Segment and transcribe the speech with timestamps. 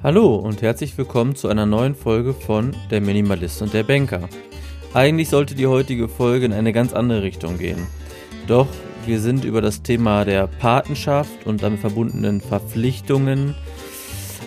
[0.00, 4.28] Hallo und herzlich willkommen zu einer neuen Folge von Der Minimalist und der Banker.
[4.94, 7.84] Eigentlich sollte die heutige Folge in eine ganz andere Richtung gehen.
[8.46, 8.68] Doch
[9.06, 13.56] wir sind über das Thema der Patenschaft und damit verbundenen Verpflichtungen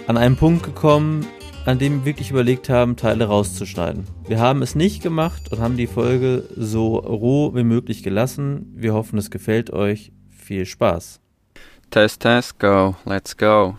[0.08, 1.26] an einen Punkt gekommen,
[1.65, 4.06] an dem wir wirklich überlegt haben, Teile rauszuschneiden.
[4.29, 8.72] Wir haben es nicht gemacht und haben die Folge so roh wie möglich gelassen.
[8.74, 10.13] Wir hoffen, es gefällt euch.
[10.29, 11.20] Viel Spaß.
[11.90, 13.76] Test, Test, go, let's go.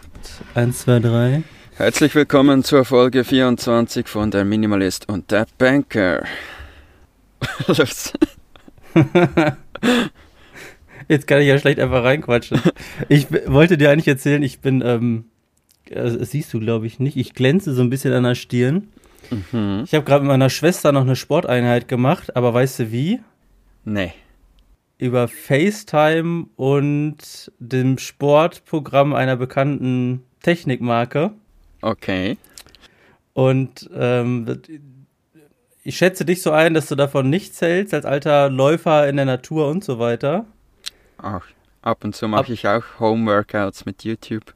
[0.55, 1.43] 1, 2, 3.
[1.77, 6.23] Herzlich willkommen zur Folge 24 von Der Minimalist und der Banker.
[7.67, 8.13] Los.
[11.09, 12.61] Jetzt kann ich ja schlecht einfach reinquatschen.
[13.09, 15.25] Ich wollte dir eigentlich erzählen, ich bin, ähm,
[15.87, 18.89] das siehst du glaube ich nicht, ich glänze so ein bisschen an der Stirn.
[19.31, 19.85] Mhm.
[19.87, 23.21] Ich habe gerade mit meiner Schwester noch eine Sporteinheit gemacht, aber weißt du wie?
[23.87, 24.13] Nee.
[24.99, 31.33] Über FaceTime und dem Sportprogramm einer bekannten Technikmarke.
[31.83, 32.39] Okay.
[33.35, 34.61] Und ähm,
[35.83, 39.25] ich schätze dich so ein, dass du davon nichts hältst, als alter Läufer in der
[39.25, 40.47] Natur und so weiter.
[41.19, 41.45] Ach,
[41.83, 44.55] ab und zu mache ich auch Home-Workouts mit YouTube.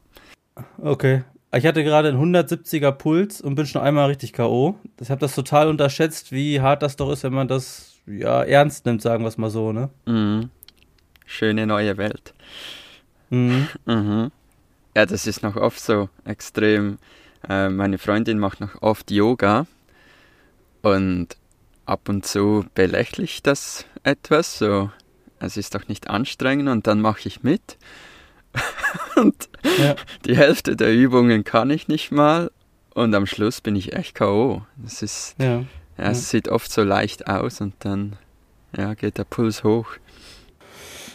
[0.79, 1.25] Okay.
[1.55, 4.77] Ich hatte gerade einen 170er Puls und bin schon einmal richtig K.O.
[5.01, 8.85] Ich habe das total unterschätzt, wie hart das doch ist, wenn man das ja ernst
[8.85, 9.89] nimmt, sagen wir es mal so, ne?
[10.07, 10.51] Mhm.
[11.25, 12.35] Schöne neue Welt.
[13.31, 13.69] Mhm.
[13.87, 14.31] Mhm.
[14.97, 16.97] Ja, das ist noch oft so extrem.
[17.49, 19.67] Äh, meine Freundin macht noch oft Yoga
[20.83, 21.29] und
[21.85, 24.91] ab und zu belächle ich das etwas, so
[25.39, 27.77] es ist doch nicht anstrengend und dann mache ich mit.
[29.17, 29.95] und Ja.
[30.25, 32.51] die Hälfte der Übungen kann ich nicht mal
[32.95, 34.63] und am Schluss bin ich echt K.O.
[34.77, 35.45] Das ist, Ja.
[35.47, 35.65] ja,
[35.99, 36.11] Ja.
[36.11, 38.17] es sieht oft so leicht aus und dann
[38.77, 39.89] ja, geht der Puls hoch.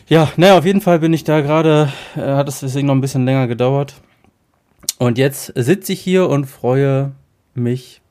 [0.07, 3.01] Ja, naja, auf jeden Fall bin ich da gerade, äh, hat es deswegen noch ein
[3.01, 3.95] bisschen länger gedauert.
[5.01, 7.13] Und jetzt sitze ich hier und freue
[7.55, 8.03] mich,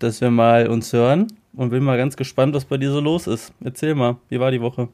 [0.00, 3.28] dass wir mal uns hören und bin mal ganz gespannt, was bei dir so los
[3.28, 3.52] ist.
[3.62, 4.88] Erzähl mal, wie war die Woche?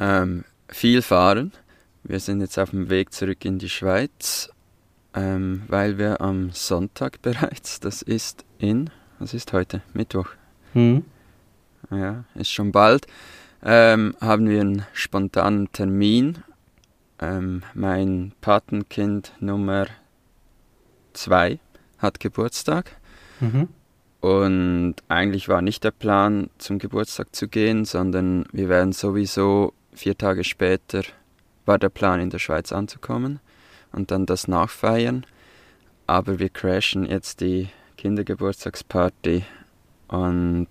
[0.00, 1.52] Ähm, viel fahren.
[2.02, 4.50] Wir sind jetzt auf dem Weg zurück in die Schweiz,
[5.14, 8.90] ähm, weil wir am Sonntag bereits, das ist in,
[9.20, 9.80] was ist heute?
[9.94, 10.30] Mittwoch.
[10.72, 11.04] Hm?
[11.92, 13.06] Ja, ist schon bald.
[13.62, 16.38] Ähm, haben wir einen spontanen Termin.
[17.20, 19.86] Ähm, mein Patenkind Nummer
[21.12, 21.58] zwei
[21.98, 22.96] hat Geburtstag.
[23.40, 23.68] Mhm.
[24.20, 30.16] Und eigentlich war nicht der Plan, zum Geburtstag zu gehen, sondern wir werden sowieso vier
[30.16, 31.02] Tage später,
[31.64, 33.40] war der Plan, in der Schweiz anzukommen
[33.92, 35.24] und dann das nachfeiern.
[36.06, 39.44] Aber wir crashen jetzt die Kindergeburtstagsparty
[40.08, 40.68] und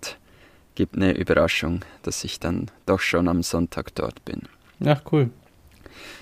[0.76, 4.44] gibt eine Überraschung, dass ich dann doch schon am Sonntag dort bin.
[4.86, 5.30] Ach, cool.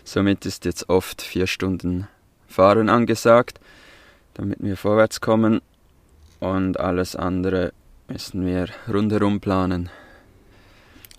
[0.03, 2.07] Somit ist jetzt oft vier Stunden
[2.47, 3.59] Fahren angesagt,
[4.37, 5.61] damit wir vorwärts kommen
[6.39, 7.73] und alles andere
[8.07, 9.89] müssen wir rundherum planen.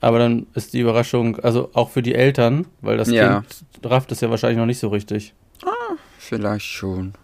[0.00, 3.40] Aber dann ist die Überraschung, also auch für die Eltern, weil das Ja.
[3.42, 5.34] Kind rafft es ja wahrscheinlich noch nicht so richtig.
[6.18, 7.14] Vielleicht schon.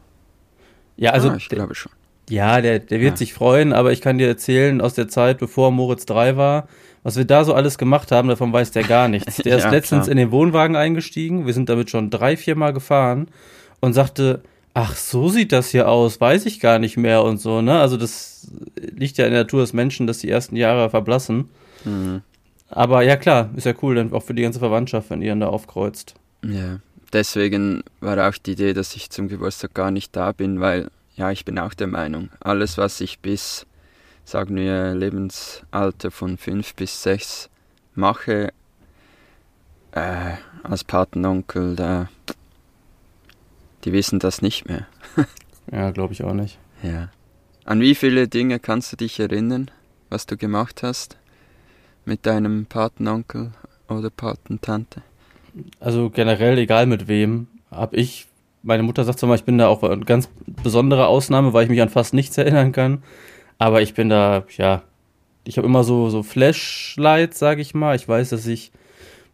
[0.97, 1.93] Ja, also ah, ich glaube schon.
[2.29, 3.17] Ja, der, der wird Ja.
[3.17, 6.69] sich freuen, aber ich kann dir erzählen, aus der Zeit, bevor Moritz 3 war,
[7.03, 9.37] was wir da so alles gemacht haben, davon weiß der gar nichts.
[9.45, 10.13] Der ist Ja, letztens klar.
[10.13, 13.29] in den Wohnwagen eingestiegen, wir sind damit schon drei, vier Mal gefahren
[13.81, 14.43] und sagte,
[14.75, 17.79] ach, so sieht das hier aus, weiß ich gar nicht mehr und so, ne?
[17.79, 21.49] Also das liegt ja in der Natur des Menschen, dass die ersten Jahre verblassen.
[21.85, 22.23] Mhm.
[22.69, 25.41] Aber ja klar, ist ja cool, dann auch für die ganze Verwandtschaft, wenn ihr dann
[25.41, 26.15] da aufkreuzt.
[26.45, 26.81] Ja,
[27.13, 31.31] deswegen war auch die Idee, dass ich zum Geburtstag gar nicht da bin, weil ja,
[31.31, 33.67] ich bin auch der Meinung, alles, was ich bis,
[34.25, 37.49] sagen wir, Lebensalter von fünf bis sechs
[37.95, 38.53] mache,
[39.93, 40.33] äh,
[40.65, 42.09] als Patenonkel, da,
[43.85, 44.87] die wissen das nicht mehr.
[45.71, 46.59] Ja, glaube ich auch nicht.
[46.83, 47.11] Ja.
[47.65, 49.71] An wie viele Dinge kannst du dich erinnern,
[50.11, 51.19] was du gemacht hast
[52.05, 53.53] mit deinem Patenonkel
[53.89, 55.03] oder Patentante?
[55.81, 58.27] Also generell, egal mit wem, hab ich,
[58.63, 61.71] meine Mutter sagt zwar mal, ich bin da auch eine ganz besondere Ausnahme, weil ich
[61.71, 63.03] mich an fast nichts erinnern kann.
[63.59, 64.83] Aber ich bin da, ja,
[65.45, 67.97] ich habe immer so, so Flashlights, sage ich mal.
[67.97, 68.73] Ich weiß, dass ich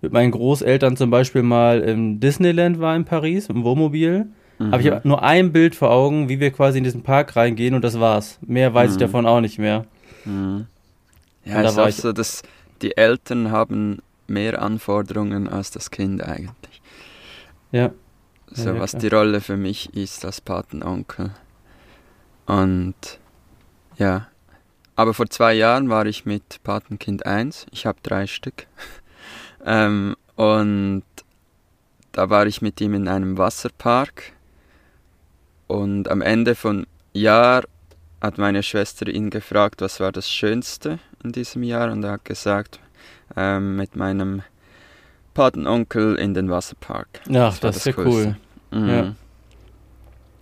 [0.03, 4.29] mit meinen Großeltern zum Beispiel mal im Disneyland war in Paris, im Wohnmobil.
[4.61, 4.73] Mhm.
[4.75, 7.75] Aber ich habe nur ein Bild vor Augen, wie wir quasi in diesen Park reingehen
[7.75, 8.39] und das war's.
[8.43, 9.01] Mehr weiß ich Mhm.
[9.01, 9.87] davon auch nicht mehr.
[10.25, 10.67] Mhm.
[11.45, 12.43] Ja, Und da ist war ich- so, dass
[12.83, 16.83] die Eltern haben mehr Anforderungen als das Kind eigentlich.
[17.73, 17.91] Ja.
[18.53, 19.01] So ja, was klar.
[19.01, 21.31] die Rolle für mich ist als Patenonkel.
[22.47, 22.95] Und
[23.97, 24.27] ja,
[24.97, 28.67] aber vor zwei Jahren war ich mit Patenkind 1, ich habe drei Stück.
[29.65, 31.05] ähm, und
[32.13, 34.33] da war ich mit ihm in einem Wasserpark
[35.71, 37.63] Und am Ende von Jahr
[38.21, 42.25] hat meine Schwester ihn gefragt, was war das Schönste in diesem Jahr und er hat
[42.25, 42.81] gesagt,
[43.37, 44.43] ähm, mit meinem
[45.33, 47.07] Patenonkel in den Wasserpark.
[47.29, 48.37] Ach, das, das ist ja cool.
[48.73, 48.89] Mhm.
[48.89, 49.15] Ja.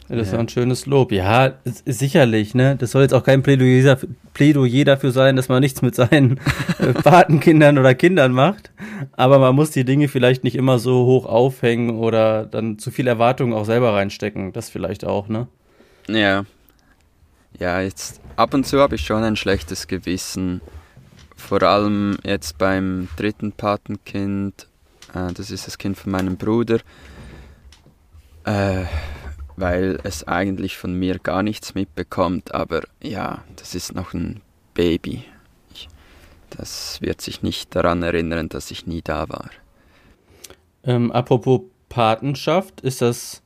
[0.08, 0.38] Das ist ja.
[0.38, 1.12] ein schönes Lob.
[1.12, 1.52] Ja,
[1.84, 2.76] sicherlich, ne?
[2.76, 3.98] Das soll jetzt auch kein Plädoyer,
[4.38, 6.38] Plädoyer dafür sein, dass man nichts mit seinen
[6.78, 8.70] äh, Patenkindern oder Kindern macht.
[9.16, 13.08] Aber man muss die Dinge vielleicht nicht immer so hoch aufhängen oder dann zu viel
[13.08, 14.52] Erwartungen auch selber reinstecken.
[14.52, 15.48] Das vielleicht auch, ne?
[16.08, 16.44] Ja.
[17.58, 20.60] Ja, jetzt ab und zu habe ich schon ein schlechtes Gewissen.
[21.36, 24.68] Vor allem jetzt beim dritten Patenkind.
[25.14, 26.78] Äh, das ist das Kind von meinem Bruder.
[28.44, 28.84] Äh,
[29.60, 34.40] weil es eigentlich von mir gar nichts mitbekommt, aber ja, das ist noch ein
[34.74, 35.24] Baby.
[35.74, 35.88] Ich,
[36.50, 39.50] das wird sich nicht daran erinnern, dass ich nie da war.
[40.84, 43.42] Ähm, apropos Patenschaft, ist das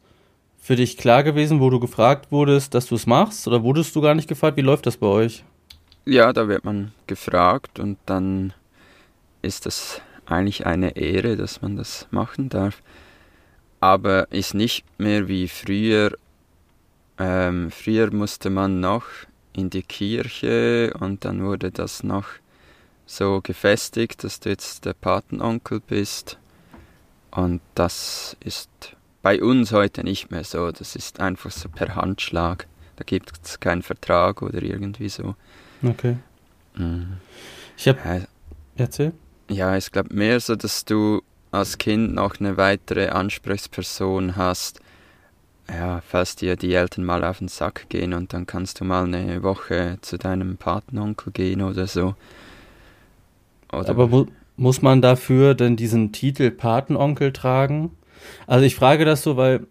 [0.61, 3.49] für dich klar gewesen, wo du gefragt wurdest, dass du es machst?
[3.49, 4.57] Oder wurdest du gar nicht gefragt?
[4.57, 5.45] Wie läuft das bei euch?
[6.05, 8.53] Ja, da wird man gefragt und dann
[9.41, 12.83] ist das eigentlich eine Ehre, dass man das machen darf
[13.83, 16.17] aber ist nicht mehr wie früher.
[17.19, 19.05] Ähm, früher musste man noch
[19.53, 22.27] in die Kirche und dann wurde das noch
[23.07, 26.39] so gefestigt, dass du jetzt der Patenonkel bist.
[27.33, 28.71] Und das ist
[29.21, 30.71] bei uns heute nicht mehr so.
[30.71, 32.69] Das ist einfach so per Handschlag.
[32.95, 35.35] Da gibt es keinen Vertrag oder irgendwie so.
[35.83, 36.19] Okay.
[36.77, 37.15] Mhm.
[37.77, 37.99] Ich habe.
[38.05, 38.21] Äh,
[38.77, 39.13] Erzähl.
[39.49, 44.81] Ja, ich glaube mehr so, dass du als Kind noch eine weitere Ansprechperson hast,
[45.69, 49.05] ja, falls dir die Eltern mal auf den Sack gehen und dann kannst du mal
[49.05, 52.15] eine Woche zu deinem Patenonkel gehen oder so.
[53.73, 54.27] Oder Aber mu
[54.57, 57.91] muss man dafür denn diesen Titel Patenonkel tragen?
[58.47, 59.67] Also ich frage das so, weil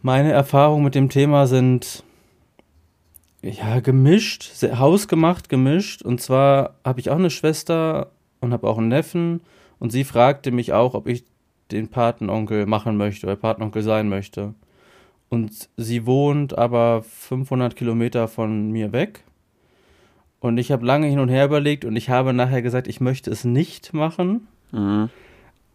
[0.00, 2.04] meine Erfahrungen mit dem Thema sind
[3.42, 6.02] ja gemischt, hausgemacht gemischt.
[6.02, 8.10] Und zwar habe ich auch eine Schwester
[8.40, 9.40] und habe auch einen Neffen
[9.78, 11.24] und sie fragte mich auch, ob ich
[11.70, 14.54] den Patenonkel machen möchte oder Patenonkel sein möchte.
[15.28, 19.24] Und sie wohnt aber 500 Kilometer von mir weg.
[20.40, 23.30] Und ich habe lange hin und her überlegt und ich habe nachher gesagt, ich möchte
[23.30, 25.10] es nicht machen, mhm.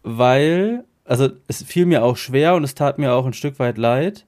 [0.02, 3.76] weil, also es fiel mir auch schwer und es tat mir auch ein Stück weit
[3.76, 4.24] leid,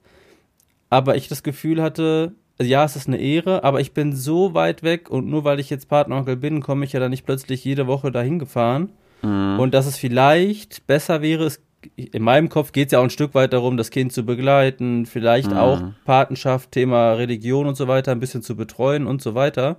[0.91, 4.83] aber ich das Gefühl hatte, ja, es ist eine Ehre, aber ich bin so weit
[4.83, 7.87] weg und nur weil ich jetzt Patenonkel bin, komme ich ja dann nicht plötzlich jede
[7.87, 8.91] Woche dahin gefahren.
[9.21, 9.59] Mhm.
[9.59, 11.61] Und dass es vielleicht besser wäre, es,
[11.95, 15.05] in meinem Kopf geht es ja auch ein Stück weit darum, das Kind zu begleiten,
[15.05, 15.57] vielleicht mhm.
[15.57, 19.77] auch Patenschaft, Thema Religion und so weiter, ein bisschen zu betreuen und so weiter.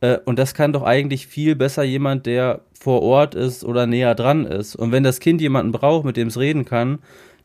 [0.00, 4.14] Äh, und das kann doch eigentlich viel besser jemand, der vor Ort ist oder näher
[4.14, 4.76] dran ist.
[4.76, 6.98] Und wenn das Kind jemanden braucht, mit dem es reden kann,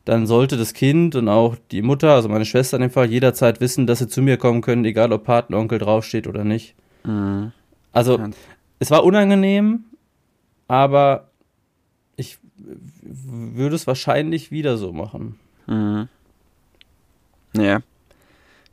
[0.04, 3.60] dann sollte das Kind und auch die Mutter, also meine Schwester in dem Fall, jederzeit
[3.60, 6.74] wissen, dass sie zu mir kommen können, egal ob Patenonkel draufsteht oder nicht.
[7.04, 7.52] Mhm.
[7.92, 8.18] Also,
[8.78, 9.84] es war unangenehm,
[10.68, 11.30] aber
[12.16, 12.38] ich
[13.02, 15.38] würde es wahrscheinlich wieder so machen.
[15.66, 16.08] Mhm.
[17.54, 17.80] Ja.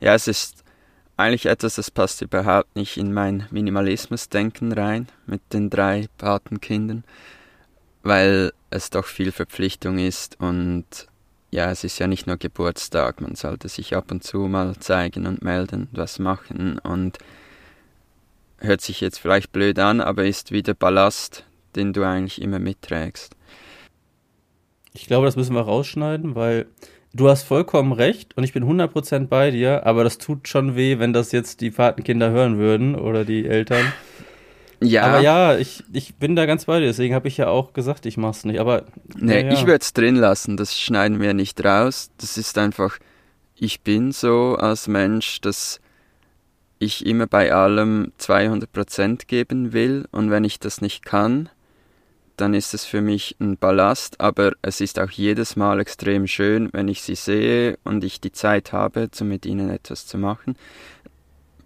[0.00, 0.62] Ja, es ist
[1.16, 7.04] eigentlich etwas, das passt überhaupt nicht in mein Minimalismus-Denken rein mit den drei Patenkindern,
[8.02, 10.84] weil es doch viel Verpflichtung ist und
[11.50, 15.26] ja, es ist ja nicht nur Geburtstag, man sollte sich ab und zu mal zeigen
[15.26, 17.18] und melden, was machen und
[18.58, 21.45] hört sich jetzt vielleicht blöd an, aber ist wieder Ballast,
[21.76, 23.36] den du eigentlich immer mitträgst.
[24.94, 26.66] Ich glaube, das müssen wir rausschneiden, weil
[27.12, 30.98] du hast vollkommen recht und ich bin 100% bei dir, aber das tut schon weh,
[30.98, 33.92] wenn das jetzt die Patenkinder hören würden oder die Eltern.
[34.82, 35.04] Ja.
[35.04, 38.04] Aber ja, ich, ich bin da ganz bei dir, deswegen habe ich ja auch gesagt,
[38.06, 38.60] ich mach's nicht.
[38.60, 38.84] Aber.
[39.14, 39.52] Nee, ja.
[39.52, 42.10] ich würde es drin lassen, das schneiden wir nicht raus.
[42.18, 42.98] Das ist einfach,
[43.54, 45.80] ich bin so als Mensch, dass
[46.78, 51.48] ich immer bei allem 200% geben will und wenn ich das nicht kann,
[52.36, 56.68] dann ist es für mich ein Ballast, aber es ist auch jedes Mal extrem schön,
[56.72, 60.56] wenn ich sie sehe und ich die Zeit habe, um mit ihnen etwas zu machen.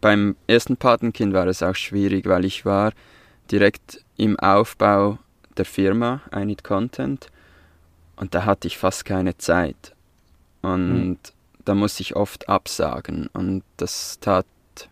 [0.01, 2.93] Beim ersten Patenkind war es auch schwierig, weil ich war
[3.51, 5.19] direkt im Aufbau
[5.57, 7.27] der Firma I Need Content
[8.17, 9.95] und da hatte ich fast keine Zeit.
[10.63, 11.19] Und mhm.
[11.65, 14.47] da musste ich oft absagen und das tat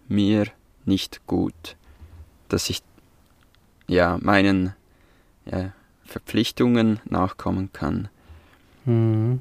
[0.08, 0.47] mir
[0.85, 1.76] nicht gut,
[2.49, 2.82] dass ich
[3.87, 4.75] ja meinen
[5.50, 5.73] ja,
[6.05, 8.09] Verpflichtungen nachkommen kann.
[8.85, 9.40] Mhm.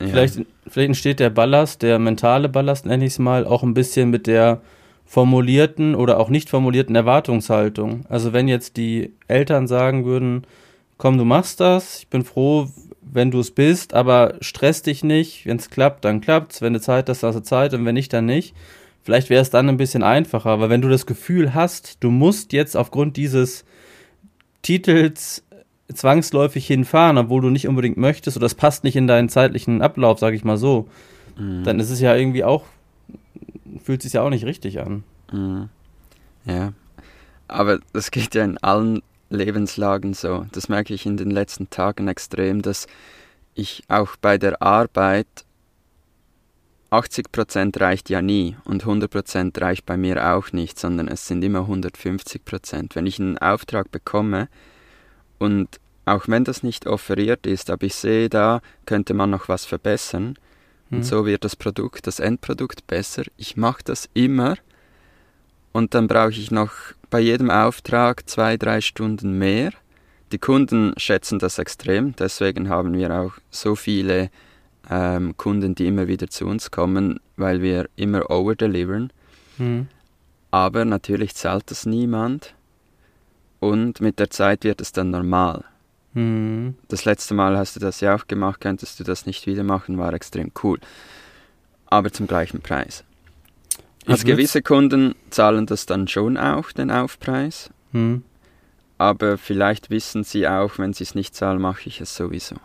[0.00, 0.06] Ja.
[0.08, 4.10] Vielleicht, vielleicht entsteht der Ballast, der mentale Ballast, nenne ich es mal, auch ein bisschen
[4.10, 4.60] mit der
[5.04, 8.04] formulierten oder auch nicht formulierten Erwartungshaltung.
[8.08, 10.46] Also wenn jetzt die Eltern sagen würden,
[10.96, 12.68] komm, du machst das, ich bin froh,
[13.02, 15.46] wenn du es bist, aber stress dich nicht.
[15.46, 16.62] Wenn es klappt, dann klappt's.
[16.62, 18.54] Wenn du Zeit hast, hast du Zeit und wenn nicht, dann nicht.
[19.02, 22.52] Vielleicht wäre es dann ein bisschen einfacher, weil wenn du das Gefühl hast, du musst
[22.52, 23.64] jetzt aufgrund dieses
[24.64, 25.44] Titels
[25.92, 30.18] zwangsläufig hinfahren, obwohl du nicht unbedingt möchtest oder es passt nicht in deinen zeitlichen Ablauf,
[30.18, 30.88] sag ich mal so,
[31.38, 31.62] mhm.
[31.62, 32.64] dann ist es ja irgendwie auch,
[33.82, 35.04] fühlt sich ja auch nicht richtig an.
[35.30, 35.68] Mhm.
[36.46, 36.72] Ja,
[37.46, 40.46] aber das geht ja in allen Lebenslagen so.
[40.52, 42.86] Das merke ich in den letzten Tagen extrem, dass
[43.54, 45.26] ich auch bei der Arbeit
[46.98, 51.60] 80% reicht ja nie und 100% reicht bei mir auch nicht, sondern es sind immer
[51.60, 52.94] 150%.
[52.94, 54.48] Wenn ich einen Auftrag bekomme
[55.38, 59.64] und auch wenn das nicht offeriert ist, aber ich sehe, da könnte man noch was
[59.64, 60.36] verbessern
[60.90, 60.98] hm.
[60.98, 63.24] und so wird das Produkt, das Endprodukt besser.
[63.36, 64.56] Ich mache das immer
[65.72, 66.72] und dann brauche ich noch
[67.10, 69.72] bei jedem Auftrag zwei, drei Stunden mehr.
[70.32, 74.30] Die Kunden schätzen das extrem, deswegen haben wir auch so viele
[74.90, 79.12] ähm, Kunden, die immer wieder zu uns kommen, weil wir immer overdelivern.
[79.58, 79.88] Mhm.
[80.50, 82.54] Aber natürlich zahlt das niemand
[83.60, 85.64] und mit der Zeit wird es dann normal.
[86.12, 86.76] Mhm.
[86.88, 89.98] Das letzte Mal hast du das ja auch gemacht, könntest du das nicht wieder machen,
[89.98, 90.78] war extrem cool.
[91.86, 93.04] Aber zum gleichen Preis.
[94.06, 97.70] Also gewisse Kunden zahlen das dann schon auch, den Aufpreis.
[97.92, 98.22] Mhm.
[98.98, 102.56] Aber vielleicht wissen sie auch, wenn sie es nicht zahlen, mache ich es sowieso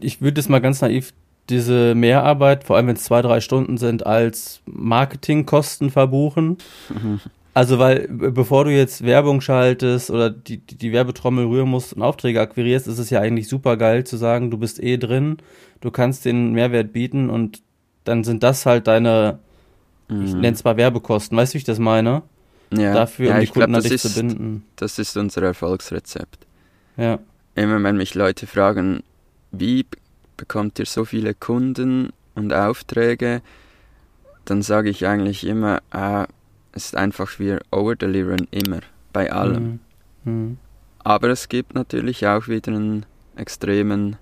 [0.00, 1.12] ich würde es mal ganz naiv
[1.50, 6.58] diese Mehrarbeit, vor allem wenn es zwei, drei Stunden sind, als Marketingkosten verbuchen.
[7.56, 12.02] Also, weil bevor du jetzt Werbung schaltest oder die, die, die, Werbetrommel rühren musst und
[12.02, 15.36] Aufträge akquirierst, ist es ja eigentlich super geil zu sagen, du bist eh drin,
[15.80, 17.62] du kannst den Mehrwert bieten und
[18.02, 19.38] dann sind das halt deine,
[20.08, 20.24] mhm.
[20.24, 21.38] ich nenne es mal Werbekosten.
[21.38, 22.22] Weißt du, wie ich das meine?
[22.76, 22.92] Ja.
[22.92, 24.64] Dafür, um ja, die Kunden glaub, an dich ist, zu binden.
[24.74, 26.48] Das ist unser Erfolgsrezept.
[26.96, 27.20] Ja
[27.54, 29.02] immer wenn mich Leute fragen,
[29.52, 29.86] wie
[30.36, 33.42] bekommt ihr so viele Kunden und Aufträge,
[34.44, 36.26] dann sage ich eigentlich immer, ah,
[36.72, 38.80] es ist einfach, wir overdeliveren immer,
[39.12, 39.80] bei allem.
[40.24, 40.32] Mhm.
[40.32, 40.58] Mhm.
[40.98, 43.06] Aber es gibt natürlich auch wieder einen
[43.36, 44.16] extremen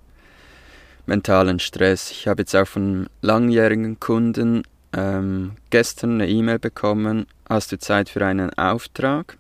[1.07, 2.11] mentalen Stress.
[2.11, 4.63] Ich habe jetzt auch von langjährigen Kunden
[4.93, 9.39] ähm, gestern eine E-Mail bekommen, hast du Zeit für einen Auftrag?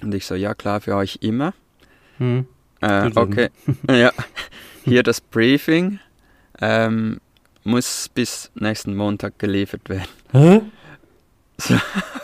[0.00, 1.54] Und ich so, ja klar, für euch immer.
[2.18, 2.46] Mhm.
[2.84, 3.48] Äh, okay,
[3.90, 4.12] ja.
[4.84, 6.00] Hier das Briefing
[6.60, 7.20] ähm,
[7.62, 10.08] muss bis nächsten Montag geliefert werden.
[10.32, 10.60] Hä?
[11.56, 11.74] So,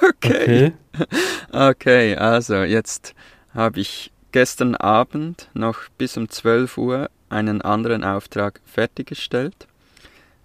[0.02, 0.72] okay.
[0.92, 1.06] okay.
[1.52, 3.14] Okay, also jetzt
[3.54, 9.68] habe ich gestern Abend noch bis um 12 Uhr einen anderen Auftrag fertiggestellt,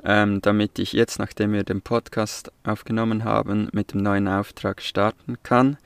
[0.03, 5.37] ähm, damit ich jetzt, nachdem wir den Podcast aufgenommen haben, mit dem neuen Auftrag starten
[5.41, 5.77] kann.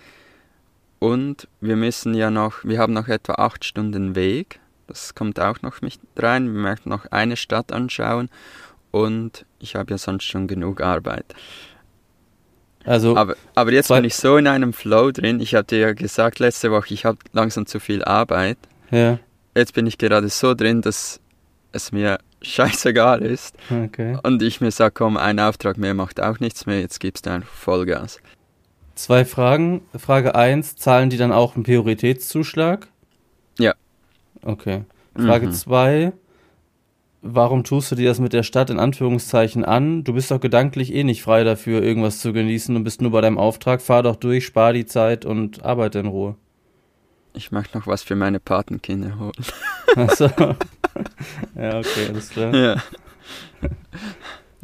[1.00, 4.60] Und wir müssen ja noch, wir haben noch etwa acht Stunden Weg.
[4.88, 6.54] Das kommt auch noch mit rein.
[6.54, 8.30] Wir möchten noch eine Stadt anschauen
[8.92, 11.26] und ich habe ja sonst schon genug Arbeit.
[12.86, 15.40] Also aber, aber jetzt bin ich so in einem Flow drin.
[15.40, 18.58] Ich hatte ja gesagt letzte Woche, ich habe langsam zu viel Arbeit.
[18.90, 19.20] Ja.
[19.56, 21.20] Jetzt bin ich gerade so drin, dass
[21.72, 23.56] es mir scheißegal ist.
[23.70, 24.18] Okay.
[24.24, 27.32] Und ich mir sage, komm, ein Auftrag mehr macht auch nichts mehr, jetzt gibst du
[27.32, 28.20] einfach Vollgas.
[29.00, 29.80] Zwei Fragen.
[29.96, 32.90] Frage 1, zahlen die dann auch einen Prioritätszuschlag?
[33.58, 33.74] Ja.
[34.42, 34.84] Okay.
[35.16, 36.12] Frage 2, mhm.
[37.22, 40.04] warum tust du dir das mit der Stadt in Anführungszeichen an?
[40.04, 43.22] Du bist doch gedanklich eh nicht frei dafür, irgendwas zu genießen und bist nur bei
[43.22, 43.82] deinem Auftrag.
[43.82, 46.36] Fahr doch durch, spar die Zeit und arbeite in Ruhe.
[47.34, 49.32] Ich möchte noch was für meine Patenkinder holen.
[49.96, 50.26] Achso.
[51.56, 52.54] ja, okay, alles klar.
[52.54, 52.84] Ja.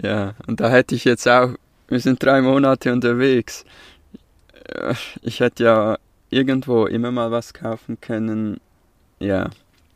[0.04, 1.52] Ja, und da hätte ich jetzt auch,
[1.88, 3.64] wir sind drei Monate unterwegs
[5.22, 5.98] ich hätte ja
[6.30, 8.60] irgendwo immer mal was kaufen können,
[9.20, 9.50] ja,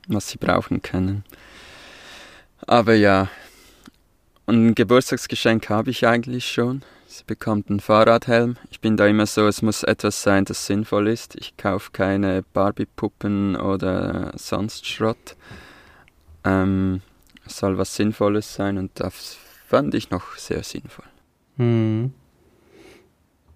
[0.08, 1.24] was sie brauchen können.
[2.68, 3.30] Aber ja,
[4.48, 6.84] ein Geburtstagsgeschenk habe ich eigentlich schon.
[7.08, 8.58] Sie bekommt einen Fahrradhelm.
[8.70, 11.36] Ich bin da immer so, es muss etwas sein, das sinnvoll ist.
[11.36, 15.36] Ich kaufe keine Barbie-Puppen oder sonst Schrott.
[16.44, 17.02] Ähm,
[17.46, 21.06] es soll was Sinnvolles sein und das fand ich noch sehr sinnvoll.
[21.58, 22.14] Hm.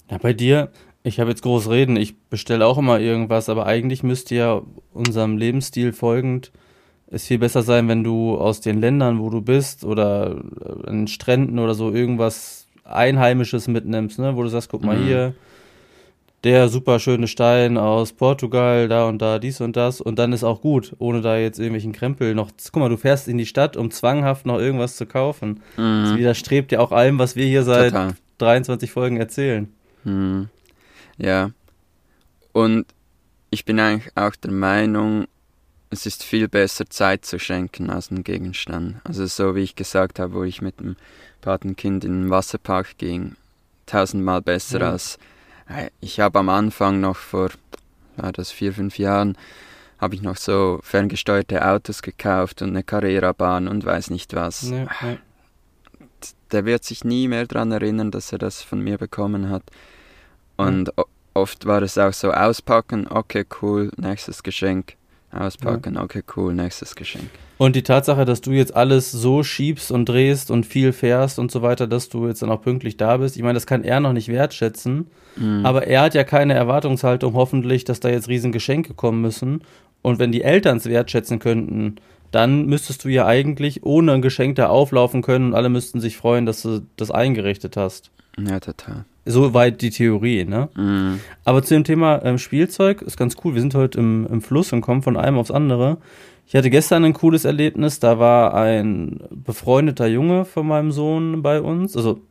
[0.10, 0.72] Ja, bei dir,
[1.04, 4.62] ich habe jetzt groß reden, ich bestelle auch immer irgendwas, aber eigentlich müsste ja
[4.94, 6.52] unserem Lebensstil folgend
[7.14, 10.42] es viel besser sein, wenn du aus den Ländern, wo du bist oder
[10.88, 14.36] an Stränden oder so irgendwas Einheimisches mitnimmst, ne?
[14.36, 15.06] wo du sagst, guck mal mhm.
[15.06, 15.36] hier,
[16.44, 20.44] der super schöne Stein aus Portugal, da und da, dies und das und dann ist
[20.44, 22.50] auch gut, ohne da jetzt irgendwelchen Krempel noch.
[22.72, 25.62] Guck mal, du fährst in die Stadt, um zwanghaft noch irgendwas zu kaufen.
[25.78, 26.04] Mhm.
[26.06, 28.16] Das widerstrebt ja auch allem, was wir hier seit Total.
[28.40, 29.72] 23 Folgen erzählen.
[30.04, 30.50] Mhm.
[31.18, 31.52] Ja.
[32.52, 32.86] Und
[33.50, 35.28] ich bin eigentlich auch der Meinung,
[35.90, 38.98] es ist viel besser, Zeit zu schenken als einen Gegenstand.
[39.04, 40.96] Also so wie ich gesagt habe, wo ich mit dem
[41.42, 43.36] Patenkind in den Wasserpark ging,
[43.86, 44.92] tausendmal besser ja.
[44.92, 45.20] als
[45.68, 47.50] äh, ich habe am Anfang noch vor,
[48.16, 49.38] war das vier, fünf Jahren,
[50.00, 54.70] habe ich noch so ferngesteuerte Autos gekauft und eine Carrera-Bahn und weiß nicht was.
[54.70, 55.18] Ja, ja.
[56.52, 59.64] Der wird sich nie mehr daran erinnern, dass er das von mir bekommen hat.
[60.58, 61.04] Und ja.
[61.34, 64.96] oft war es auch so auspacken, okay, cool, nächstes Geschenk.
[65.32, 67.30] Auspacken, okay, cool, nächstes Geschenk.
[67.58, 71.50] Und die Tatsache, dass du jetzt alles so schiebst und drehst und viel fährst und
[71.50, 74.00] so weiter, dass du jetzt dann auch pünktlich da bist, ich meine, das kann er
[74.00, 75.66] noch nicht wertschätzen, mhm.
[75.66, 79.64] aber er hat ja keine Erwartungshaltung, hoffentlich, dass da jetzt riesen Geschenke kommen müssen.
[80.02, 81.96] Und wenn die Eltern es wertschätzen könnten,
[82.32, 86.18] dann müsstest du ja eigentlich ohne ein Geschenk da auflaufen können und alle müssten sich
[86.18, 88.12] freuen, dass du das eingerichtet hast.
[88.38, 89.06] Ja, total.
[89.26, 90.70] Soweit die Theorie, ne?
[90.76, 91.20] Mhm.
[91.46, 93.54] Aber zu dem Thema ähm, Spielzeug ist ganz cool.
[93.54, 95.98] Wir sind heute im, im Fluss und kommen von einem aufs andere.
[96.46, 98.00] Ich hatte gestern ein cooles Erlebnis.
[98.00, 101.96] Da war ein befreundeter Junge von meinem Sohn bei uns.
[101.96, 102.22] Also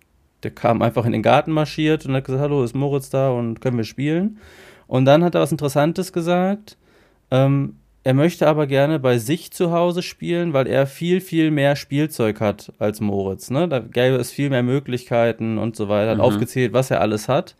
[0.42, 3.60] der kam einfach in den Garten marschiert und hat gesagt, hallo, ist Moritz da und
[3.60, 4.38] können wir spielen?
[4.86, 6.76] Und dann hat er was Interessantes gesagt.
[7.30, 11.76] Ähm, er möchte aber gerne bei sich zu Hause spielen, weil er viel, viel mehr
[11.76, 13.50] Spielzeug hat als Moritz.
[13.50, 13.68] Ne?
[13.68, 16.10] Da gäbe es viel mehr Möglichkeiten und so weiter.
[16.10, 16.24] Hat mhm.
[16.24, 17.56] aufgezählt, was er alles hat.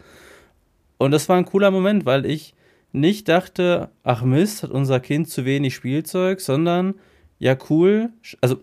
[0.99, 2.55] Und das war ein cooler Moment, weil ich
[2.91, 6.95] nicht dachte, ach Mist, hat unser Kind zu wenig Spielzeug, sondern
[7.39, 8.11] ja cool.
[8.41, 8.59] Also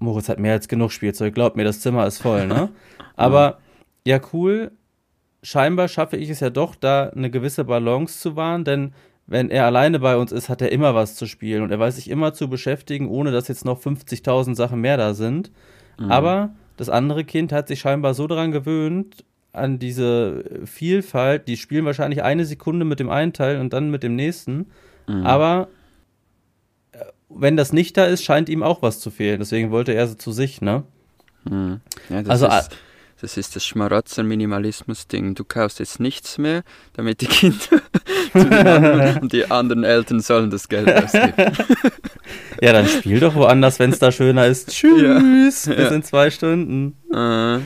[0.00, 2.70] Moritz hat mehr als genug Spielzeug, glaubt mir, das Zimmer ist voll, ne?
[3.16, 3.58] Aber
[4.06, 4.72] ja cool,
[5.42, 8.92] scheinbar schaffe ich es ja doch, da eine gewisse Balance zu wahren, denn
[9.30, 11.94] wenn er alleine bei uns ist, hat er immer was zu spielen und er weiß
[11.94, 15.52] sich immer zu beschäftigen, ohne dass jetzt noch 50.000 Sachen mehr da sind.
[15.98, 16.10] Mhm.
[16.10, 21.84] Aber das andere Kind hat sich scheinbar so daran gewöhnt, an diese Vielfalt, die spielen
[21.84, 24.66] wahrscheinlich eine Sekunde mit dem einen Teil und dann mit dem nächsten.
[25.06, 25.24] Mhm.
[25.24, 25.68] Aber
[26.90, 29.38] äh, wenn das nicht da ist, scheint ihm auch was zu fehlen.
[29.38, 30.82] Deswegen wollte er so zu sich, ne?
[31.44, 31.80] Mhm.
[32.08, 32.70] Ja, also ist,
[33.20, 35.34] das ist das Schmarotzer-Minimalismus-Ding.
[35.34, 36.62] Du kaufst jetzt nichts mehr,
[36.94, 37.58] damit die Kinder
[38.32, 41.52] zu den anderen und die anderen Eltern sollen das Geld ausgeben.
[42.60, 44.70] ja, dann spiel doch woanders, wenn es da schöner ist.
[44.70, 45.88] Tschüss, ja, bis ja.
[45.88, 46.96] in zwei Stunden.
[47.12, 47.60] Äh,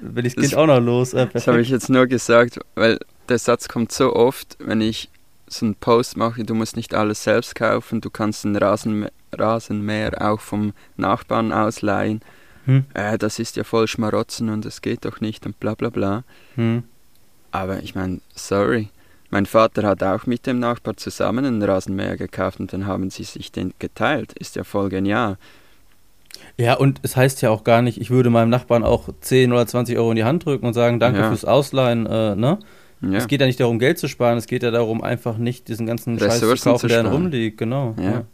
[0.00, 1.14] Will ich das Kind auch noch los.
[1.14, 5.08] Äh, das habe ich jetzt nur gesagt, weil der Satz kommt so oft, wenn ich
[5.46, 10.20] so einen Post mache, du musst nicht alles selbst kaufen, du kannst den Rasen, Rasenmäher
[10.20, 12.20] auch vom Nachbarn ausleihen
[12.66, 12.84] hm.
[12.94, 16.24] äh, das ist ja voll Schmarotzen und das geht doch nicht und bla bla bla.
[16.56, 16.84] Hm.
[17.52, 18.90] Aber ich meine, sorry.
[19.30, 23.24] Mein Vater hat auch mit dem Nachbar zusammen einen Rasenmäher gekauft und dann haben sie
[23.24, 24.32] sich den geteilt.
[24.34, 25.36] Ist ja voll genial.
[26.56, 29.66] Ja, und es heißt ja auch gar nicht, ich würde meinem Nachbarn auch 10 oder
[29.66, 31.28] 20 Euro in die Hand drücken und sagen, danke ja.
[31.28, 32.58] fürs Ausleihen, äh, ne?
[33.02, 33.18] Ja.
[33.18, 35.86] Es geht ja nicht darum, Geld zu sparen, es geht ja darum, einfach nicht diesen
[35.86, 37.94] ganzen Ressourcen Scheiß zu kaufen, zu der rumliegt, genau.
[37.98, 38.24] Ja.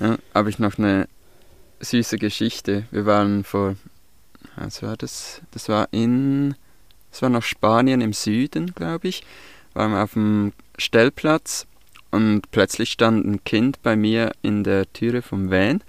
[0.00, 1.06] ja habe ich noch eine
[1.80, 2.84] süße Geschichte.
[2.90, 3.76] Wir waren vor,
[4.56, 5.42] was war das?
[5.50, 6.54] Das war in,
[7.10, 9.22] das war nach Spanien im Süden, glaube ich.
[9.74, 11.66] Waren wir auf dem Stellplatz
[12.10, 15.82] und plötzlich stand ein Kind bei mir in der Türe vom Van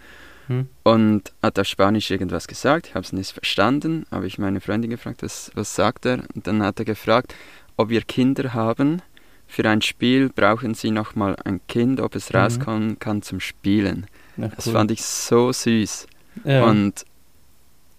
[0.48, 0.68] hm.
[0.84, 2.88] und hat auf Spanisch irgendwas gesagt.
[2.88, 6.24] Ich habe es nicht verstanden, habe ich meine Freundin gefragt, was, was sagt er?
[6.36, 7.36] Und dann hat er gefragt,
[7.78, 9.02] ob wir Kinder haben.
[9.48, 12.40] Für ein Spiel brauchen sie nochmal ein Kind, ob es mhm.
[12.40, 14.06] rauskommen kann zum Spielen.
[14.48, 14.52] Cool.
[14.56, 16.08] Das fand ich so süß.
[16.46, 16.66] Ja.
[16.66, 17.06] Und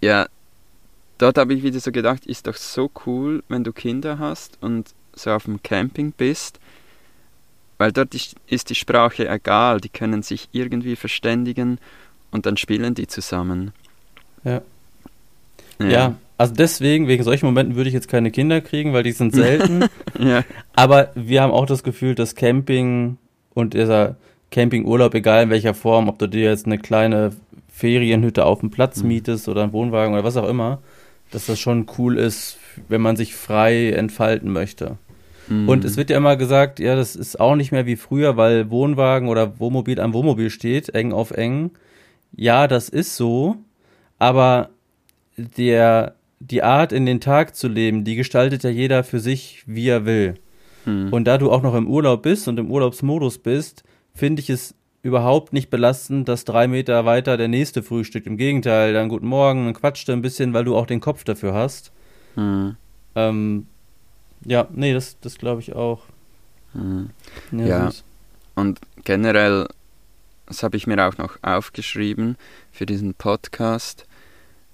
[0.00, 0.26] ja,
[1.18, 4.90] dort habe ich wieder so gedacht, ist doch so cool, wenn du Kinder hast und
[5.14, 6.58] so auf dem Camping bist,
[7.78, 11.78] weil dort ist die Sprache egal, die können sich irgendwie verständigen
[12.30, 13.72] und dann spielen die zusammen.
[14.44, 14.62] Ja.
[15.78, 19.12] Ja, ja also deswegen, wegen solchen Momenten würde ich jetzt keine Kinder kriegen, weil die
[19.12, 19.84] sind selten.
[20.18, 20.42] ja.
[20.74, 23.18] Aber wir haben auch das Gefühl, dass Camping
[23.52, 24.16] und dieser
[24.50, 27.30] Campingurlaub, egal in welcher Form, ob du dir jetzt eine kleine
[27.68, 29.08] Ferienhütte auf dem Platz mhm.
[29.08, 30.80] mietest oder einen Wohnwagen oder was auch immer,
[31.30, 32.58] dass das schon cool ist,
[32.88, 34.98] wenn man sich frei entfalten möchte.
[35.48, 35.68] Mhm.
[35.68, 38.70] Und es wird ja immer gesagt, ja, das ist auch nicht mehr wie früher, weil
[38.70, 41.70] Wohnwagen oder Wohnmobil am Wohnmobil steht, eng auf eng.
[42.36, 43.56] Ja, das ist so,
[44.18, 44.70] aber
[45.36, 49.88] der, die Art, in den Tag zu leben, die gestaltet ja jeder für sich, wie
[49.88, 50.34] er will.
[50.86, 51.12] Mhm.
[51.12, 53.84] Und da du auch noch im Urlaub bist und im Urlaubsmodus bist,
[54.20, 58.26] finde ich es überhaupt nicht belastend, dass drei Meter weiter der nächste frühstückt.
[58.26, 61.24] Im Gegenteil, dann guten Morgen, dann quatscht er ein bisschen, weil du auch den Kopf
[61.24, 61.90] dafür hast.
[62.36, 62.76] Mhm.
[63.14, 63.66] Ähm,
[64.44, 66.02] ja, nee, das, das glaube ich auch.
[66.74, 67.10] Mhm.
[67.50, 67.90] Ja, ja.
[68.56, 69.68] und generell,
[70.46, 72.36] das habe ich mir auch noch aufgeschrieben
[72.70, 74.06] für diesen Podcast,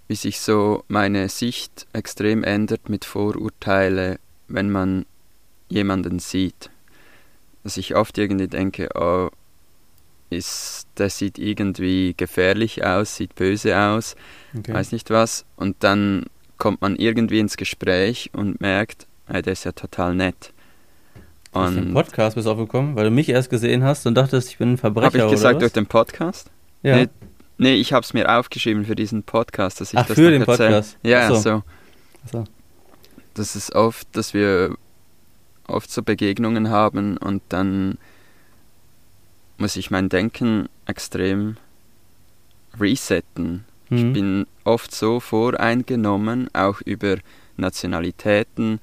[0.09, 5.07] wie sich so meine Sicht extrem ändert mit Vorurteile, wenn man
[5.69, 6.71] jemanden sieht
[7.67, 9.29] dass ich oft irgendwie denke, oh,
[10.31, 14.15] ist, der sieht irgendwie gefährlich aus, sieht böse aus,
[14.57, 14.73] okay.
[14.73, 15.45] weiß nicht was.
[15.57, 16.27] Und dann
[16.59, 20.53] kommt man irgendwie ins Gespräch und merkt, hey, der ist ja total nett.
[21.51, 24.49] Und durch den Podcast bist du aufgekommen, weil du mich erst gesehen hast und dachtest,
[24.51, 25.07] ich bin ein Verbrecher.
[25.07, 26.53] Habe ich gesagt durch den Podcast?
[26.85, 26.99] Ja.
[26.99, 27.09] Nee,
[27.59, 30.43] nee ich habe es mir aufgeschrieben für diesen Podcast, dass ich Ach, das für den
[30.43, 30.57] erzähl.
[30.69, 30.99] Podcast?
[31.03, 31.65] Ja, so.
[32.31, 32.45] so.
[33.35, 34.77] Das ist oft, dass wir
[35.69, 37.99] oft so Begegnungen haben und dann
[39.59, 41.57] muss ich mein Denken extrem
[42.79, 43.65] resetten.
[43.89, 43.97] Mhm.
[43.97, 47.17] Ich bin oft so voreingenommen, auch über
[47.57, 48.81] Nationalitäten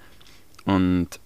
[0.66, 1.20] und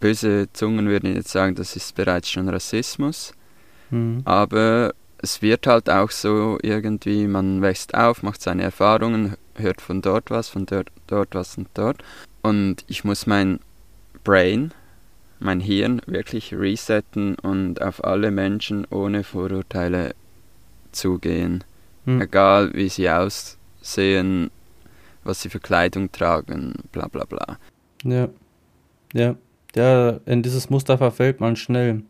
[0.00, 3.32] böse Zungen würden jetzt sagen, das ist bereits schon Rassismus.
[3.90, 4.22] Mhm.
[4.24, 10.02] Aber es wird halt auch so irgendwie, man wächst auf, macht seine Erfahrungen, hört von
[10.02, 12.02] dort was, von dort, dort was und dort.
[12.42, 13.60] Und ich muss mein
[14.26, 14.72] Brain,
[15.38, 20.16] mein Hirn wirklich resetten und auf alle Menschen ohne Vorurteile
[20.90, 21.62] zugehen.
[22.06, 22.22] Mhm.
[22.22, 24.50] Egal wie sie aussehen,
[25.22, 27.58] was sie für Kleidung tragen, bla bla bla.
[28.02, 28.28] Ja.
[29.14, 29.36] Ja.
[29.76, 32.02] Ja, in dieses Muster verfällt man schnell.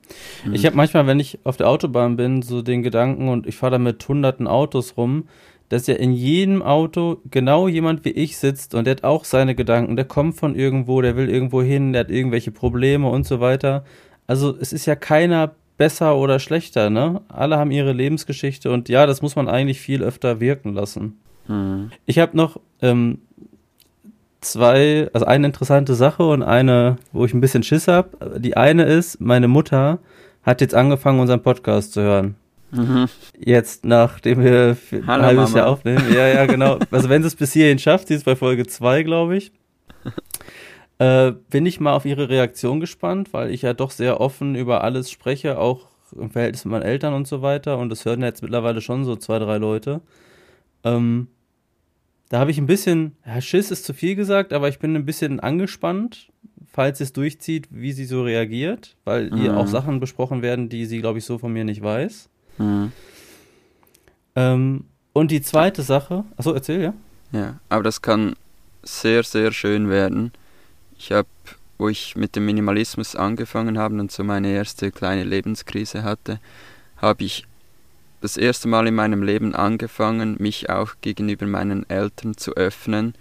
[0.45, 0.55] Mhm.
[0.55, 3.73] Ich habe manchmal, wenn ich auf der Autobahn bin, so den Gedanken und ich fahre
[3.73, 5.29] da mit hunderten Autos rum,
[5.69, 9.55] dass ja in jedem Auto genau jemand wie ich sitzt und der hat auch seine
[9.55, 9.97] Gedanken.
[9.97, 13.85] Der kommt von irgendwo, der will irgendwo hin, der hat irgendwelche Probleme und so weiter.
[14.27, 17.21] Also es ist ja keiner besser oder schlechter, ne?
[17.29, 21.19] Alle haben ihre Lebensgeschichte und ja, das muss man eigentlich viel öfter wirken lassen.
[21.49, 21.91] Mhm.
[22.07, 23.19] Ich habe noch ähm,
[24.41, 28.41] zwei, also eine interessante Sache und eine, wo ich ein bisschen Schiss habe.
[28.41, 29.99] Die eine ist, meine Mutter
[30.43, 32.37] hat jetzt angefangen, unseren Podcast zu hören.
[32.71, 33.07] Mhm.
[33.39, 35.59] Jetzt, nachdem wir ein Hallo, halbes Mama.
[35.59, 36.05] Jahr aufnehmen.
[36.13, 36.79] Ja, ja, genau.
[36.91, 39.53] Also wenn sie es bis hierhin schafft, sie ist bei Folge 2, glaube ich.
[40.99, 44.83] Äh, bin ich mal auf ihre Reaktion gespannt, weil ich ja doch sehr offen über
[44.83, 47.77] alles spreche, auch im Verhältnis mit meinen Eltern und so weiter.
[47.77, 50.01] Und das hören jetzt mittlerweile schon so zwei, drei Leute.
[50.85, 51.29] Ähm,
[52.31, 55.05] da habe ich ein bisschen, ja, Schiss ist zu viel gesagt, aber ich bin ein
[55.05, 56.33] bisschen angespannt,
[56.73, 59.45] falls es durchzieht, wie sie so reagiert, weil mhm.
[59.45, 62.29] ihr auch Sachen besprochen werden, die sie, glaube ich, so von mir nicht weiß.
[62.59, 62.93] Mhm.
[64.35, 66.95] Ähm, und die zweite Sache, achso, erzähl, ja?
[67.33, 68.37] Ja, aber das kann
[68.83, 70.33] sehr, sehr schön werden.
[70.99, 71.29] Ich habe,
[71.79, 76.39] wo ich mit dem Minimalismus angefangen habe und so meine erste kleine Lebenskrise hatte,
[76.99, 77.47] habe ich
[78.21, 83.15] das erste Mal in meinem Leben angefangen, mich auch gegenüber meinen Eltern zu öffnen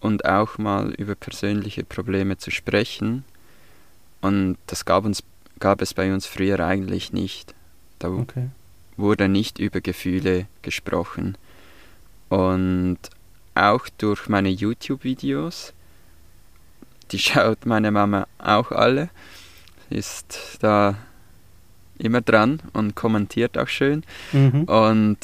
[0.00, 3.24] und auch mal über persönliche Probleme zu sprechen.
[4.20, 5.22] Und das gab, uns,
[5.58, 7.54] gab es bei uns früher eigentlich nicht.
[7.98, 8.48] Da okay.
[8.96, 11.36] Wurde nicht über Gefühle gesprochen.
[12.28, 12.98] Und
[13.54, 15.72] auch durch meine YouTube-Videos,
[17.10, 19.10] die schaut meine Mama auch alle,
[19.90, 20.96] ist da
[21.98, 24.02] immer dran und kommentiert auch schön.
[24.32, 24.64] Mhm.
[24.64, 25.18] Und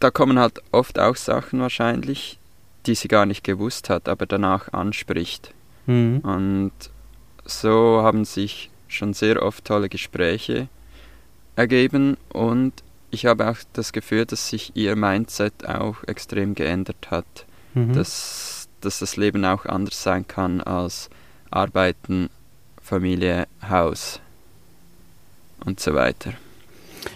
[0.00, 2.38] da kommen halt oft auch Sachen wahrscheinlich,
[2.86, 5.54] die sie gar nicht gewusst hat, aber danach anspricht.
[5.86, 6.18] Mhm.
[6.20, 6.72] Und
[7.44, 10.68] so haben sich schon sehr oft tolle Gespräche
[11.56, 12.72] ergeben und
[13.10, 17.46] ich habe auch das Gefühl, dass sich ihr Mindset auch extrem geändert hat.
[17.74, 17.92] Mhm.
[17.92, 21.10] Dass, dass das Leben auch anders sein kann als
[21.50, 22.30] Arbeiten,
[22.80, 24.20] Familie, Haus
[25.64, 26.32] und so weiter.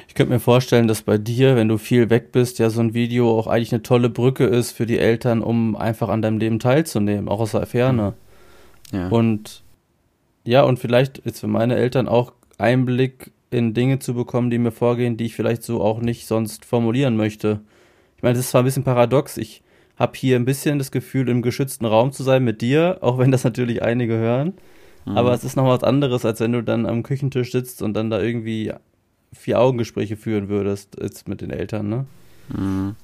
[0.09, 2.95] Ich könnte mir vorstellen, dass bei dir, wenn du viel weg bist, ja so ein
[2.95, 6.59] Video auch eigentlich eine tolle Brücke ist für die Eltern, um einfach an deinem Leben
[6.59, 8.15] teilzunehmen, auch aus der Ferne.
[8.93, 9.09] Ja.
[9.09, 9.63] Und
[10.45, 14.73] ja, und vielleicht jetzt für meine Eltern auch Einblick in Dinge zu bekommen, die mir
[14.73, 17.61] vorgehen, die ich vielleicht so auch nicht sonst formulieren möchte.
[18.17, 19.63] Ich meine, das ist zwar ein bisschen paradox, ich
[19.97, 23.31] habe hier ein bisschen das Gefühl, im geschützten Raum zu sein mit dir, auch wenn
[23.31, 24.55] das natürlich einige hören.
[25.05, 25.17] Mhm.
[25.17, 28.11] Aber es ist noch was anderes, als wenn du dann am Küchentisch sitzt und dann
[28.11, 28.73] da irgendwie
[29.33, 32.07] vier Augengespräche führen würdest jetzt mit den Eltern, ne?
[32.49, 32.97] Mhm.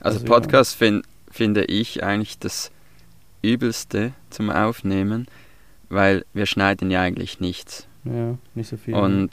[0.00, 0.86] Also, also Podcast ja.
[0.86, 2.70] find, finde ich eigentlich das
[3.42, 5.26] Übelste zum Aufnehmen,
[5.88, 7.86] weil wir schneiden ja eigentlich nichts.
[8.04, 8.94] Ja, nicht so viel.
[8.94, 9.30] Und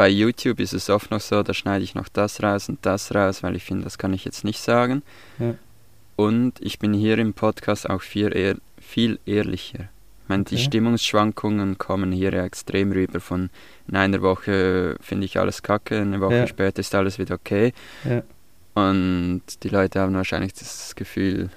[0.00, 3.14] bei YouTube ist es oft noch so, da schneide ich noch das raus und das
[3.14, 5.02] raus, weil ich finde, das kann ich jetzt nicht sagen.
[5.38, 5.56] Ja.
[6.16, 9.90] Und ich bin hier im Podcast auch viel, ehr viel ehrlicher
[10.30, 13.20] meine, die Stimmungsschwankungen kommen hier ja extrem rüber.
[13.20, 13.50] Von
[13.88, 16.46] in einer Woche finde ich alles kacke, eine Woche ja.
[16.46, 17.74] später ist alles wieder okay.
[18.04, 18.22] Ja.
[18.74, 21.50] Und die Leute haben wahrscheinlich das Gefühl,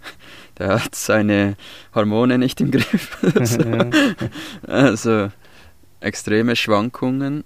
[0.58, 1.56] der hat seine
[1.94, 3.18] Hormone nicht im Griff.
[3.34, 3.90] also,
[4.66, 5.32] also
[6.00, 7.44] extreme Schwankungen.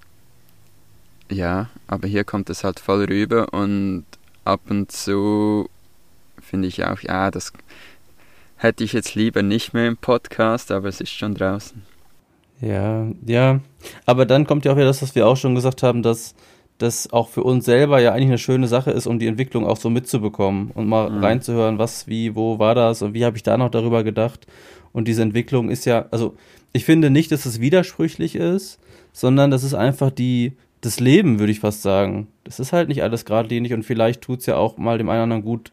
[1.30, 4.04] Ja, aber hier kommt es halt voll rüber und
[4.44, 5.68] ab und zu
[6.40, 7.52] finde ich auch, ja, das
[8.56, 11.82] hätte ich jetzt lieber nicht mehr im Podcast, aber es ist schon draußen.
[12.60, 13.60] Ja, ja.
[14.06, 16.34] Aber dann kommt ja auch wieder das, was wir auch schon gesagt haben, dass
[16.78, 19.76] das auch für uns selber ja eigentlich eine schöne Sache ist, um die Entwicklung auch
[19.76, 21.22] so mitzubekommen und mal mhm.
[21.22, 24.46] reinzuhören, was, wie, wo war das und wie habe ich da noch darüber gedacht.
[24.92, 26.36] Und diese Entwicklung ist ja, also
[26.72, 28.78] ich finde nicht, dass es widersprüchlich ist,
[29.12, 32.28] sondern das ist einfach die, das Leben, würde ich fast sagen.
[32.44, 35.18] Das ist halt nicht alles geradlinig und vielleicht tut es ja auch mal dem einen
[35.18, 35.70] oder anderen gut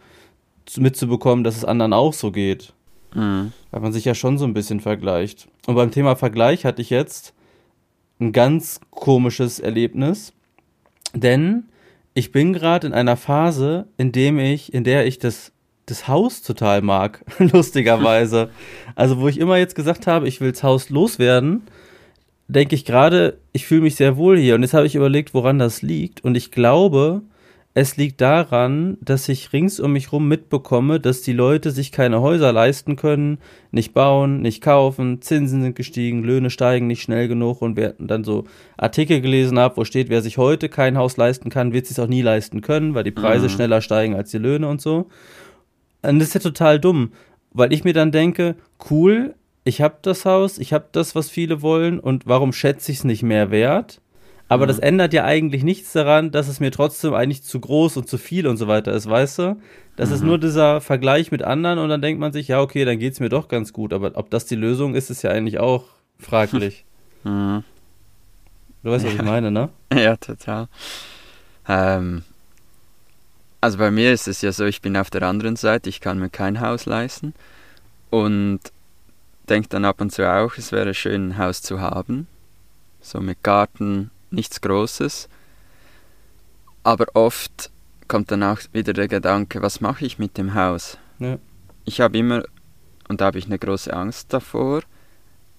[0.77, 2.73] mitzubekommen, dass es anderen auch so geht.
[3.13, 3.51] Mhm.
[3.71, 5.47] Weil man sich ja schon so ein bisschen vergleicht.
[5.67, 7.33] Und beim Thema Vergleich hatte ich jetzt
[8.19, 10.33] ein ganz komisches Erlebnis,
[11.13, 11.65] denn
[12.13, 15.51] ich bin gerade in einer Phase, in dem ich, in der ich das
[15.85, 18.49] das Haus total mag, lustigerweise.
[18.95, 21.63] Also, wo ich immer jetzt gesagt habe, ich will das Haus loswerden,
[22.47, 24.55] denke ich gerade, ich fühle mich sehr wohl hier.
[24.55, 26.23] Und jetzt habe ich überlegt, woran das liegt.
[26.23, 27.23] Und ich glaube,
[27.77, 32.21] es liegt daran, dass ich rings um mich rum mitbekomme, dass die Leute sich keine
[32.21, 33.39] Häuser leisten können,
[33.71, 38.23] nicht bauen, nicht kaufen, Zinsen sind gestiegen, Löhne steigen nicht schnell genug und wer dann
[38.23, 38.45] so
[38.77, 41.99] Artikel gelesen habe, wo steht, wer sich heute kein Haus leisten kann, wird es sich
[42.01, 43.49] auch nie leisten können, weil die Preise mhm.
[43.49, 45.10] schneller steigen als die Löhne und so.
[46.01, 47.12] Und das ist ja total dumm,
[47.51, 48.55] weil ich mir dann denke,
[48.89, 52.99] cool, ich habe das Haus, ich habe das, was viele wollen und warum schätze ich
[52.99, 53.99] es nicht mehr wert?
[54.47, 54.67] Aber mhm.
[54.67, 58.19] das ändert ja eigentlich nichts daran, dass es mir trotzdem eigentlich zu groß und zu
[58.19, 59.62] viel und so weiter ist, weißt du?
[59.95, 60.15] Das mhm.
[60.15, 63.19] ist nur dieser Vergleich mit anderen und dann denkt man sich, ja, okay, dann geht's
[63.19, 63.91] mir doch ganz gut.
[63.91, 65.86] Aber ob das die Lösung ist, ist ja eigentlich auch
[66.19, 66.86] fraglich.
[67.28, 67.63] Mhm.
[68.84, 69.19] Du weißt, was ja.
[69.19, 69.69] ich meine, ne?
[69.91, 70.67] Ja, total.
[71.67, 72.21] Ähm,
[73.62, 76.19] also bei mir ist es ja so, ich bin auf der anderen Seite, ich kann
[76.19, 77.34] mir kein Haus leisten
[78.12, 78.60] und
[79.45, 82.27] denke dann ab und zu auch, es wäre schön, ein Haus zu haben.
[83.01, 85.29] So mit Garten, nichts Großes.
[86.84, 87.71] Aber oft
[88.08, 90.97] kommt dann auch wieder der Gedanke, was mache ich mit dem Haus?
[91.19, 91.38] Ja.
[91.84, 92.43] Ich habe immer,
[93.08, 94.81] und da habe ich eine große Angst davor,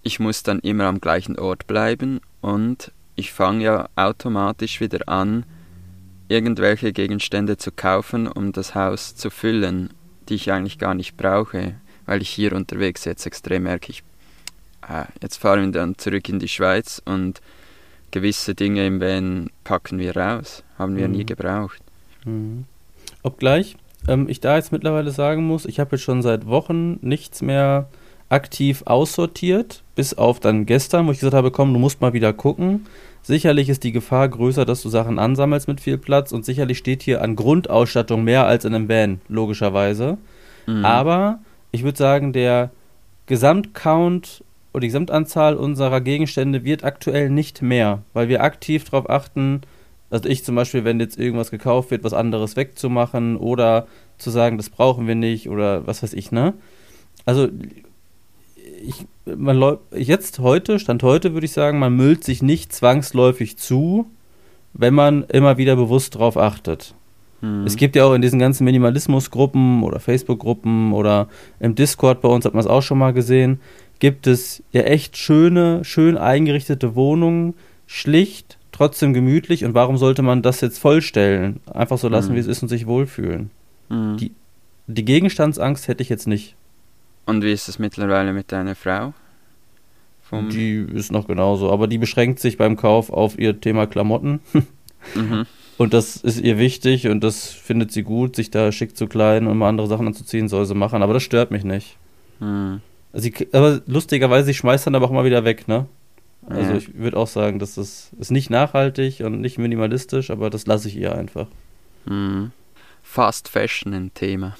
[0.02, 5.44] ich muss dann immer am gleichen Ort bleiben und ich fange ja automatisch wieder an,
[6.28, 9.90] irgendwelche Gegenstände zu kaufen, um das Haus zu füllen,
[10.28, 11.74] die ich eigentlich gar nicht brauche,
[12.06, 14.02] weil ich hier unterwegs jetzt extrem merke, ich,
[14.88, 17.40] äh, jetzt fahren wir dann zurück in die Schweiz und
[18.10, 20.62] gewisse Dinge im Van packen wir raus.
[20.78, 21.14] Haben wir mhm.
[21.14, 21.82] nie gebraucht.
[22.24, 22.64] Mhm.
[23.22, 23.76] Obgleich
[24.08, 27.88] ähm, ich da jetzt mittlerweile sagen muss, ich habe jetzt schon seit Wochen nichts mehr
[28.28, 32.32] aktiv aussortiert, bis auf dann gestern, wo ich gesagt habe, komm, du musst mal wieder
[32.32, 32.86] gucken.
[33.22, 37.02] Sicherlich ist die Gefahr größer, dass du Sachen ansammelst mit viel Platz und sicherlich steht
[37.02, 40.18] hier an Grundausstattung mehr als in einem Van, logischerweise.
[40.66, 40.84] Mhm.
[40.84, 41.40] Aber
[41.76, 42.70] ich würde sagen, der
[43.26, 49.60] Gesamtcount und die Gesamtanzahl unserer Gegenstände wird aktuell nicht mehr, weil wir aktiv darauf achten,
[50.10, 53.86] also ich zum Beispiel, wenn jetzt irgendwas gekauft wird, was anderes wegzumachen oder
[54.16, 56.54] zu sagen, das brauchen wir nicht oder was weiß ich, ne?
[57.24, 57.48] Also
[58.82, 64.06] ich, man jetzt heute, Stand heute würde ich sagen, man müllt sich nicht zwangsläufig zu,
[64.72, 66.94] wenn man immer wieder bewusst darauf achtet.
[67.46, 67.66] Hm.
[67.66, 71.28] Es gibt ja auch in diesen ganzen Minimalismusgruppen oder Facebook-Gruppen oder
[71.60, 73.60] im Discord bei uns hat man es auch schon mal gesehen,
[73.98, 77.54] gibt es ja echt schöne, schön eingerichtete Wohnungen,
[77.86, 79.64] schlicht, trotzdem gemütlich.
[79.64, 81.60] Und warum sollte man das jetzt vollstellen?
[81.72, 82.36] Einfach so lassen, mhm.
[82.36, 83.50] wie es ist und sich wohlfühlen.
[83.88, 84.16] Mhm.
[84.18, 84.32] Die,
[84.86, 86.56] die Gegenstandsangst hätte ich jetzt nicht.
[87.24, 89.14] Und wie ist es mittlerweile mit deiner Frau?
[90.22, 94.40] Vom die ist noch genauso, aber die beschränkt sich beim Kauf auf ihr Thema Klamotten.
[95.14, 95.46] mhm.
[95.78, 99.46] Und das ist ihr wichtig und das findet sie gut, sich da schick zu kleiden
[99.46, 101.02] und mal andere Sachen anzuziehen, soll sie machen.
[101.02, 101.96] Aber das stört mich nicht.
[102.40, 102.80] Mhm.
[103.12, 105.86] Sie, aber lustigerweise, ich schmeißt dann aber auch mal wieder weg, ne?
[106.48, 106.76] Also ja.
[106.76, 110.88] ich würde auch sagen, das ist, ist nicht nachhaltig und nicht minimalistisch, aber das lasse
[110.88, 111.48] ich ihr einfach.
[112.04, 112.52] Mhm.
[113.02, 114.56] Fast Fashion ein Thema.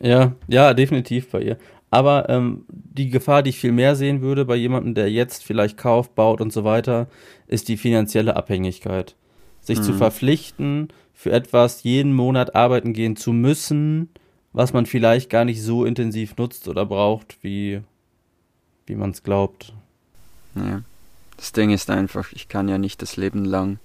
[0.00, 1.58] Ja, ja, definitiv bei ihr.
[1.90, 5.76] Aber ähm, die Gefahr, die ich viel mehr sehen würde bei jemandem, der jetzt vielleicht
[5.76, 7.08] kauft, baut und so weiter,
[7.46, 9.14] ist die finanzielle Abhängigkeit.
[9.64, 9.82] Sich mhm.
[9.82, 14.10] zu verpflichten, für etwas jeden Monat arbeiten gehen zu müssen,
[14.52, 17.80] was man vielleicht gar nicht so intensiv nutzt oder braucht, wie,
[18.86, 19.72] wie man es glaubt.
[20.54, 20.82] Ja.
[21.36, 23.78] Das Ding ist einfach, ich kann ja nicht das Leben lang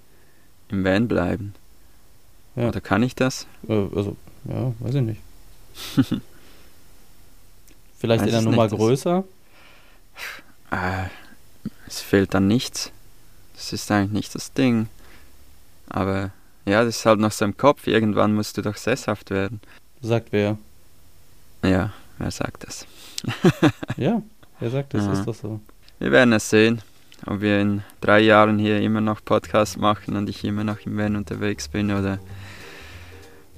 [0.69, 1.53] im Van bleiben.
[2.55, 2.67] Ja.
[2.67, 3.47] Oder kann ich das?
[3.67, 4.15] Äh, also,
[4.45, 5.21] ja, weiß ich nicht.
[7.97, 9.23] Vielleicht weiß in der Nummer nicht, größer?
[10.71, 11.05] Äh,
[11.87, 12.91] es fehlt dann nichts.
[13.55, 14.87] Das ist eigentlich nicht das Ding.
[15.89, 16.31] Aber
[16.65, 17.87] ja, das ist halt noch so im Kopf.
[17.87, 19.59] Irgendwann musst du doch sesshaft werden.
[20.01, 20.57] Sagt wer?
[21.63, 22.85] Ja, wer sagt das?
[23.97, 24.21] ja,
[24.59, 25.05] wer sagt das?
[25.05, 25.13] Ja.
[25.13, 25.59] Ist doch so.
[25.99, 26.81] Wir werden es sehen,
[27.25, 30.97] ob wir in drei Jahren hier immer noch Podcast machen und ich immer noch im
[30.97, 32.19] Van unterwegs bin oder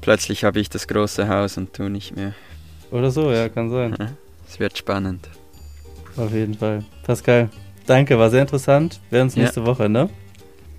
[0.02, 2.34] plötzlich habe ich das große Haus und tu nicht mehr.
[2.89, 3.96] Oder so, ja, kann sein.
[4.48, 5.30] Es wird spannend.
[6.17, 6.84] Auf jeden Fall.
[7.04, 7.50] Pascal,
[7.86, 9.00] danke, war sehr interessant.
[9.10, 9.65] Wir sehen uns nächste ja.
[9.65, 10.10] Woche, ne?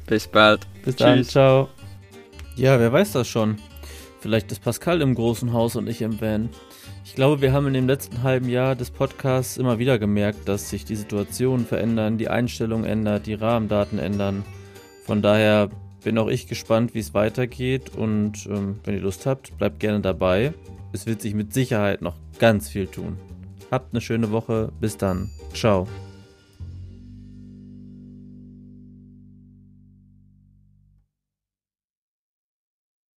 [0.07, 0.67] Bis bald.
[0.85, 0.99] Bis Tschüss.
[0.99, 1.25] dann.
[1.25, 1.69] Ciao.
[2.57, 3.57] Ja, wer weiß das schon?
[4.21, 6.49] Vielleicht ist Pascal im großen Haus und ich im Van.
[7.05, 10.71] Ich glaube, wir haben in dem letzten halben Jahr des Podcasts immer wieder gemerkt, dass
[10.71, 14.45] sich die Situationen verändern, die Einstellung ändert, die Rahmendaten ändern.
[15.05, 15.71] Von daher
[16.05, 20.01] bin auch ich gespannt, wie es weitergeht und ähm, wenn ihr Lust habt, bleibt gerne
[20.01, 20.53] dabei.
[20.93, 23.19] Es wird sich mit Sicherheit noch ganz viel tun.
[23.71, 24.71] Habt eine schöne Woche.
[24.81, 25.31] Bis dann.
[25.55, 25.87] Ciao.